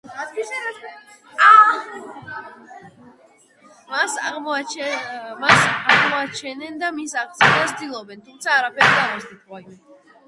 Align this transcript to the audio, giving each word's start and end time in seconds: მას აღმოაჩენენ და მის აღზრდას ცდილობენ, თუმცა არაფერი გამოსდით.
მას 3.91 4.15
აღმოაჩენენ 4.29 6.81
და 6.85 6.91
მის 6.97 7.15
აღზრდას 7.25 7.75
ცდილობენ, 7.75 8.25
თუმცა 8.31 8.57
არაფერი 8.57 8.97
გამოსდით. 8.97 9.79